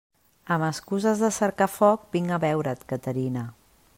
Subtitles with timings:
[0.53, 3.47] Amb excuses de cercar foc vinc a veure't, Caterina.